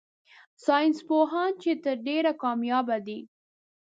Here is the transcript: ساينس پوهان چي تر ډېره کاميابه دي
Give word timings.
ساينس 0.65 0.97
پوهان 1.07 1.51
چي 1.61 1.71
تر 1.83 1.95
ډېره 2.07 2.31
کاميابه 2.41 2.97
دي 3.07 3.19